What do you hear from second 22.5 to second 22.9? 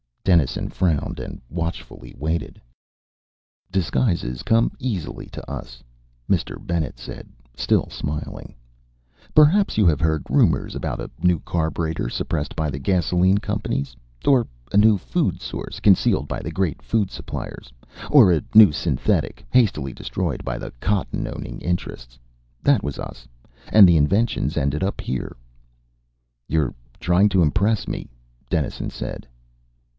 That